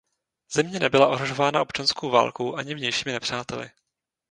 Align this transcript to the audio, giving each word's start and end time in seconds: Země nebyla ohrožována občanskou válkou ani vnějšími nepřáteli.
Země 0.53 0.79
nebyla 0.79 1.07
ohrožována 1.07 1.61
občanskou 1.61 2.09
válkou 2.09 2.55
ani 2.55 2.75
vnějšími 2.75 3.11
nepřáteli. 3.13 3.71